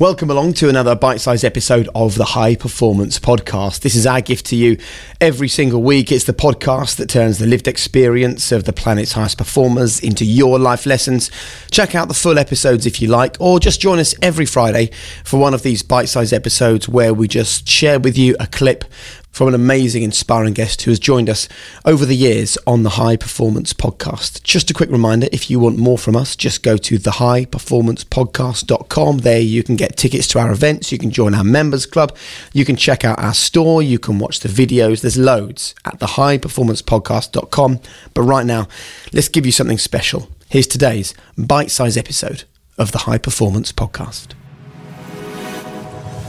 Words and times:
Welcome 0.00 0.30
along 0.30 0.54
to 0.54 0.70
another 0.70 0.96
bite 0.96 1.20
sized 1.20 1.44
episode 1.44 1.86
of 1.94 2.14
the 2.14 2.24
High 2.24 2.54
Performance 2.54 3.18
Podcast. 3.18 3.80
This 3.80 3.94
is 3.94 4.06
our 4.06 4.22
gift 4.22 4.46
to 4.46 4.56
you 4.56 4.78
every 5.20 5.46
single 5.46 5.82
week. 5.82 6.10
It's 6.10 6.24
the 6.24 6.32
podcast 6.32 6.96
that 6.96 7.10
turns 7.10 7.38
the 7.38 7.46
lived 7.46 7.68
experience 7.68 8.50
of 8.50 8.64
the 8.64 8.72
planet's 8.72 9.12
highest 9.12 9.36
performers 9.36 10.00
into 10.00 10.24
your 10.24 10.58
life 10.58 10.86
lessons. 10.86 11.30
Check 11.70 11.94
out 11.94 12.08
the 12.08 12.14
full 12.14 12.38
episodes 12.38 12.86
if 12.86 13.02
you 13.02 13.08
like, 13.08 13.36
or 13.40 13.60
just 13.60 13.82
join 13.82 13.98
us 13.98 14.14
every 14.22 14.46
Friday 14.46 14.88
for 15.22 15.38
one 15.38 15.52
of 15.52 15.62
these 15.62 15.82
bite 15.82 16.08
sized 16.08 16.32
episodes 16.32 16.88
where 16.88 17.12
we 17.12 17.28
just 17.28 17.68
share 17.68 18.00
with 18.00 18.16
you 18.16 18.34
a 18.40 18.46
clip 18.46 18.86
from 19.30 19.48
an 19.48 19.54
amazing, 19.54 20.02
inspiring 20.02 20.52
guest 20.54 20.82
who 20.82 20.90
has 20.90 20.98
joined 20.98 21.30
us 21.30 21.48
over 21.84 22.04
the 22.04 22.16
years 22.16 22.58
on 22.66 22.82
the 22.82 22.90
High 22.90 23.16
Performance 23.16 23.72
Podcast. 23.72 24.42
Just 24.42 24.70
a 24.70 24.74
quick 24.74 24.90
reminder 24.90 25.28
if 25.32 25.50
you 25.50 25.58
want 25.58 25.78
more 25.78 25.96
from 25.98 26.16
us, 26.16 26.36
just 26.36 26.62
go 26.62 26.76
to 26.76 26.98
thehighperformancepodcast.com. 26.98 29.18
There 29.18 29.40
you 29.40 29.62
can 29.62 29.76
get 29.76 29.96
tickets 29.96 30.26
to 30.28 30.38
our 30.38 30.50
events, 30.50 30.92
you 30.92 30.98
can 30.98 31.10
join 31.10 31.34
our 31.34 31.44
members 31.44 31.86
club, 31.86 32.16
you 32.52 32.64
can 32.64 32.76
check 32.76 33.04
out 33.04 33.18
our 33.18 33.34
store, 33.34 33.82
you 33.82 33.98
can 33.98 34.18
watch 34.18 34.40
the 34.40 34.48
videos. 34.48 35.00
There's 35.00 35.16
loads 35.16 35.74
at 35.84 36.00
thehighperformancepodcast.com. 36.00 37.80
But 38.14 38.22
right 38.22 38.46
now, 38.46 38.68
let's 39.12 39.28
give 39.28 39.46
you 39.46 39.52
something 39.52 39.78
special. 39.78 40.28
Here's 40.48 40.66
today's 40.66 41.14
bite 41.38 41.70
sized 41.70 41.96
episode 41.96 42.42
of 42.76 42.90
the 42.92 42.98
High 42.98 43.18
Performance 43.18 43.72
Podcast. 43.72 44.34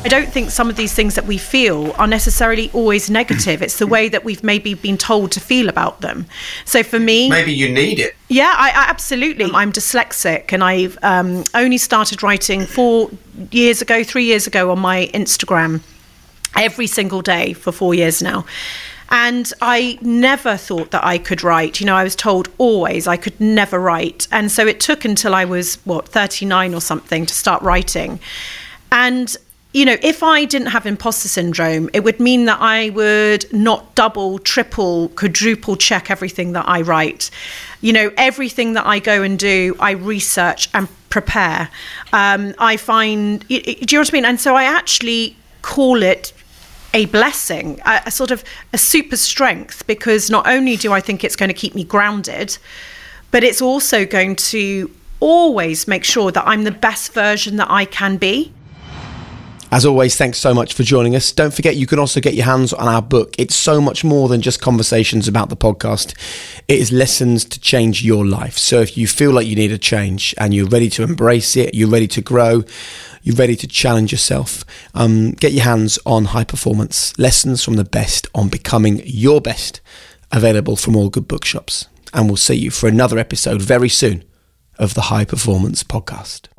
I 0.03 0.07
don't 0.07 0.29
think 0.29 0.49
some 0.49 0.67
of 0.67 0.75
these 0.75 0.93
things 0.93 1.13
that 1.13 1.25
we 1.25 1.37
feel 1.37 1.91
are 1.93 2.07
necessarily 2.07 2.71
always 2.73 3.09
negative. 3.11 3.61
It's 3.61 3.77
the 3.77 3.85
way 3.85 4.09
that 4.09 4.23
we've 4.23 4.43
maybe 4.43 4.73
been 4.73 4.97
told 4.97 5.31
to 5.33 5.39
feel 5.39 5.69
about 5.69 6.01
them. 6.01 6.25
So 6.65 6.81
for 6.81 6.97
me, 6.97 7.29
Maybe 7.29 7.53
you 7.53 7.69
need 7.69 7.99
it. 7.99 8.15
yeah, 8.27 8.53
I, 8.57 8.69
I 8.69 8.89
absolutely. 8.89 9.45
I'm 9.53 9.71
dyslexic, 9.71 10.53
and 10.53 10.63
I've 10.63 10.97
um, 11.03 11.43
only 11.53 11.77
started 11.77 12.23
writing 12.23 12.65
four 12.65 13.11
years 13.51 13.81
ago, 13.83 14.03
three 14.03 14.25
years 14.25 14.47
ago 14.47 14.71
on 14.71 14.79
my 14.79 15.07
Instagram 15.13 15.81
every 16.57 16.87
single 16.87 17.21
day 17.21 17.53
for 17.53 17.71
four 17.71 17.93
years 17.93 18.23
now. 18.23 18.45
And 19.09 19.51
I 19.61 19.99
never 20.01 20.57
thought 20.57 20.91
that 20.91 21.05
I 21.05 21.19
could 21.19 21.43
write. 21.43 21.79
You 21.79 21.85
know, 21.85 21.95
I 21.95 22.03
was 22.03 22.15
told 22.15 22.49
always 22.57 23.07
I 23.07 23.17
could 23.17 23.39
never 23.39 23.77
write. 23.77 24.27
And 24.31 24.51
so 24.51 24.65
it 24.65 24.79
took 24.79 25.05
until 25.05 25.35
I 25.35 25.45
was, 25.45 25.75
what, 25.85 26.07
39 26.07 26.73
or 26.73 26.81
something 26.81 27.25
to 27.25 27.33
start 27.33 27.61
writing. 27.61 28.19
And 28.91 29.35
you 29.73 29.85
know, 29.85 29.95
if 30.01 30.21
I 30.21 30.43
didn't 30.43 30.67
have 30.67 30.85
imposter 30.85 31.29
syndrome, 31.29 31.89
it 31.93 32.03
would 32.03 32.19
mean 32.19 32.45
that 32.45 32.59
I 32.59 32.89
would 32.89 33.51
not 33.53 33.95
double, 33.95 34.37
triple, 34.39 35.09
quadruple 35.09 35.77
check 35.77 36.11
everything 36.11 36.51
that 36.53 36.67
I 36.67 36.81
write. 36.81 37.31
You 37.79 37.93
know, 37.93 38.11
everything 38.17 38.73
that 38.73 38.85
I 38.85 38.99
go 38.99 39.23
and 39.23 39.39
do, 39.39 39.77
I 39.79 39.91
research 39.91 40.69
and 40.73 40.89
prepare. 41.09 41.69
Um, 42.11 42.53
I 42.59 42.75
find, 42.75 43.47
do 43.47 43.55
you 43.55 43.85
know 43.93 43.99
what 43.99 44.13
I 44.13 44.13
mean? 44.13 44.25
And 44.25 44.39
so 44.39 44.55
I 44.55 44.63
actually 44.65 45.37
call 45.61 46.03
it 46.03 46.33
a 46.93 47.05
blessing, 47.05 47.79
a, 47.85 48.01
a 48.07 48.11
sort 48.11 48.31
of 48.31 48.43
a 48.73 48.77
super 48.77 49.15
strength, 49.15 49.87
because 49.87 50.29
not 50.29 50.47
only 50.47 50.75
do 50.75 50.91
I 50.91 50.99
think 50.99 51.23
it's 51.23 51.37
going 51.37 51.47
to 51.47 51.53
keep 51.53 51.75
me 51.75 51.85
grounded, 51.85 52.57
but 53.31 53.41
it's 53.43 53.61
also 53.61 54.05
going 54.05 54.35
to 54.35 54.91
always 55.21 55.87
make 55.87 56.03
sure 56.03 56.31
that 56.31 56.45
I'm 56.45 56.65
the 56.65 56.71
best 56.71 57.13
version 57.13 57.55
that 57.55 57.71
I 57.71 57.85
can 57.85 58.17
be. 58.17 58.51
As 59.73 59.85
always, 59.85 60.17
thanks 60.17 60.37
so 60.37 60.53
much 60.53 60.73
for 60.73 60.83
joining 60.83 61.15
us. 61.15 61.31
Don't 61.31 61.53
forget 61.53 61.77
you 61.77 61.87
can 61.87 61.97
also 61.97 62.19
get 62.19 62.33
your 62.33 62.43
hands 62.43 62.73
on 62.73 62.89
our 62.89 63.01
book. 63.01 63.33
It's 63.37 63.55
so 63.55 63.79
much 63.79 64.03
more 64.03 64.27
than 64.27 64.41
just 64.41 64.59
conversations 64.59 65.29
about 65.29 65.47
the 65.47 65.55
podcast. 65.55 66.13
It 66.67 66.77
is 66.77 66.91
lessons 66.91 67.45
to 67.45 67.57
change 67.57 68.03
your 68.03 68.25
life. 68.25 68.57
So 68.57 68.81
if 68.81 68.97
you 68.97 69.07
feel 69.07 69.31
like 69.31 69.47
you 69.47 69.55
need 69.55 69.71
a 69.71 69.77
change 69.77 70.35
and 70.37 70.53
you're 70.53 70.67
ready 70.67 70.89
to 70.89 71.03
embrace 71.03 71.55
it, 71.55 71.73
you're 71.73 71.87
ready 71.87 72.07
to 72.07 72.21
grow, 72.21 72.65
you're 73.23 73.37
ready 73.37 73.55
to 73.55 73.67
challenge 73.67 74.11
yourself, 74.11 74.65
um, 74.93 75.31
get 75.31 75.53
your 75.53 75.63
hands 75.63 75.97
on 76.05 76.25
high 76.25 76.43
performance 76.43 77.17
lessons 77.17 77.63
from 77.63 77.75
the 77.75 77.85
best 77.85 78.27
on 78.35 78.49
becoming 78.49 79.01
your 79.05 79.39
best. 79.39 79.79
Available 80.33 80.75
from 80.75 80.97
all 80.97 81.09
good 81.09 81.29
bookshops. 81.29 81.87
And 82.13 82.27
we'll 82.27 82.35
see 82.35 82.55
you 82.55 82.71
for 82.71 82.89
another 82.89 83.17
episode 83.17 83.61
very 83.61 83.89
soon 83.89 84.25
of 84.77 84.95
the 84.95 85.01
High 85.03 85.25
Performance 85.25 85.81
Podcast. 85.83 86.49